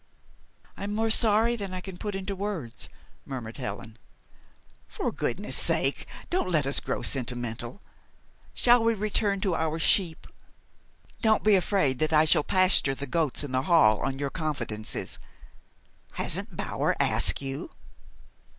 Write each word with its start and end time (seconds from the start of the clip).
"I'm 0.77 0.95
more 0.95 1.11
sorry 1.11 1.55
than 1.55 1.75
I 1.75 1.79
can 1.79 1.99
put 1.99 2.15
into 2.15 2.35
words!" 2.35 2.89
murmured 3.23 3.57
Helen. 3.57 3.99
"For 4.87 5.11
goodness' 5.11 5.55
sake 5.55 6.07
don't 6.31 6.49
let 6.49 6.65
us 6.65 6.79
grow 6.79 7.03
sentimental. 7.03 7.83
Shall 8.55 8.83
we 8.83 8.95
return 8.95 9.41
to 9.41 9.53
our 9.53 9.77
sheep? 9.77 10.25
Don't 11.21 11.43
be 11.43 11.53
afraid 11.53 11.99
that 11.99 12.13
I 12.13 12.25
shall 12.25 12.43
pasture 12.43 12.95
the 12.95 13.05
goats 13.05 13.43
in 13.43 13.51
the 13.51 13.61
hall 13.69 13.99
on 13.99 14.17
your 14.17 14.31
confidences. 14.31 15.19
Hasn't 16.13 16.57
Bower 16.57 16.95
asked 16.99 17.39
you?" 17.43 17.69